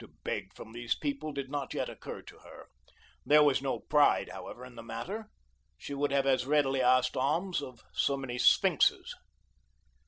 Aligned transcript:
To 0.01 0.07
beg 0.23 0.51
from 0.55 0.71
these 0.73 0.95
people 0.95 1.31
did 1.31 1.51
not 1.51 1.75
yet 1.75 1.87
occur 1.87 2.23
to 2.23 2.39
her. 2.39 2.69
There 3.23 3.43
was 3.43 3.61
no 3.61 3.81
pride, 3.81 4.29
however, 4.31 4.65
in 4.65 4.73
the 4.73 4.81
matter. 4.81 5.29
She 5.77 5.93
would 5.93 6.11
have 6.11 6.25
as 6.25 6.47
readily 6.47 6.81
asked 6.81 7.15
alms 7.15 7.61
of 7.61 7.83
so 7.93 8.17
many 8.17 8.39
sphinxes. 8.39 9.13